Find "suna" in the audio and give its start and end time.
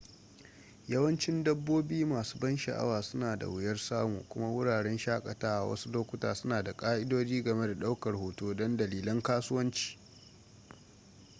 3.01-3.37, 6.35-6.63